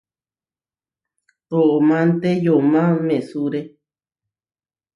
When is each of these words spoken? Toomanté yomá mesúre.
Toomanté 1.47 2.29
yomá 2.45 2.83
mesúre. 3.07 3.61